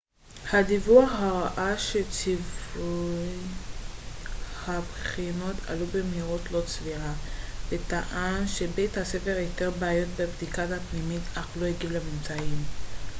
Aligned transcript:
הדיווח 0.53 1.09
הראה 1.13 1.77
שציוני 1.77 3.37
הבחינות 4.67 5.55
עלו 5.67 5.85
במהירות 5.85 6.51
לא 6.51 6.61
סבירה 6.67 7.13
וטען 7.69 8.47
שבית 8.47 8.97
הספר 8.97 9.37
איתר 9.37 9.71
בעיות 9.79 10.09
בבדיקה 10.19 10.63
פנימית 10.91 11.21
אך 11.37 11.47
לא 11.55 11.65
הגיב 11.65 11.91
לממצאים 11.91 12.63